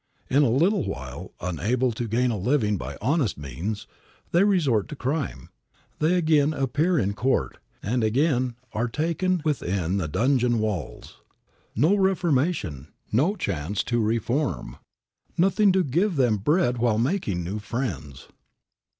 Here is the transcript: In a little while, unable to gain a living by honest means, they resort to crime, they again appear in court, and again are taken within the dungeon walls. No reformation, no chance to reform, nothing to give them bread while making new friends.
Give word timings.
In 0.31 0.41
a 0.41 0.49
little 0.49 0.83
while, 0.83 1.31
unable 1.41 1.91
to 1.91 2.07
gain 2.07 2.31
a 2.31 2.35
living 2.39 2.75
by 2.75 2.97
honest 3.03 3.37
means, 3.37 3.85
they 4.31 4.43
resort 4.43 4.87
to 4.89 4.95
crime, 4.95 5.49
they 5.99 6.15
again 6.15 6.53
appear 6.55 6.97
in 6.97 7.13
court, 7.13 7.59
and 7.83 8.03
again 8.03 8.55
are 8.73 8.87
taken 8.87 9.43
within 9.45 9.97
the 9.97 10.07
dungeon 10.07 10.57
walls. 10.57 11.17
No 11.75 11.93
reformation, 11.93 12.87
no 13.11 13.35
chance 13.35 13.83
to 13.83 14.01
reform, 14.01 14.77
nothing 15.37 15.71
to 15.71 15.83
give 15.83 16.15
them 16.15 16.37
bread 16.37 16.79
while 16.79 16.97
making 16.97 17.43
new 17.43 17.59
friends. 17.59 18.27